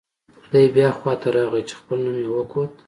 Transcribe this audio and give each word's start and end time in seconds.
دی 0.51 0.65
بیا 0.73 0.89
خوا 0.97 1.13
ته 1.21 1.27
راغی 1.35 1.61
چې 1.67 1.73
خپل 1.79 1.97
نوم 2.03 2.15
یې 2.21 2.29
وکوت. 2.35 2.71